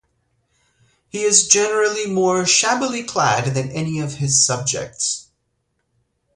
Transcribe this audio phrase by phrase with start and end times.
[1.09, 5.27] He is generally more shabbily clad than any of his subjects.